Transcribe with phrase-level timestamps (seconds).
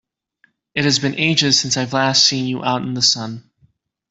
[0.73, 3.51] It has been ages since I've last seen you out in the sun!